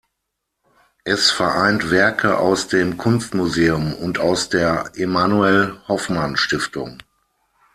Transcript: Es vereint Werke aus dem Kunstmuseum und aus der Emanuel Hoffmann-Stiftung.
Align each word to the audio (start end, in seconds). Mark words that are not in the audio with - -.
Es 1.03 1.29
vereint 1.29 1.91
Werke 1.91 2.39
aus 2.39 2.67
dem 2.67 2.97
Kunstmuseum 2.97 3.93
und 3.93 4.17
aus 4.17 4.49
der 4.49 4.91
Emanuel 4.95 5.79
Hoffmann-Stiftung. 5.87 6.97